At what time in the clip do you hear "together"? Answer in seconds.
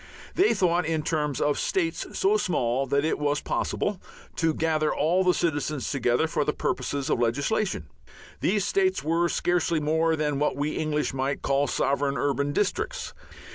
5.91-6.25